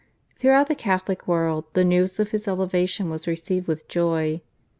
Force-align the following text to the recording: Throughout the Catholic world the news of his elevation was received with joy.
Throughout 0.39 0.67
the 0.67 0.73
Catholic 0.73 1.27
world 1.27 1.65
the 1.73 1.83
news 1.85 2.19
of 2.19 2.31
his 2.31 2.47
elevation 2.47 3.11
was 3.11 3.27
received 3.27 3.67
with 3.67 3.87
joy. 3.87 4.41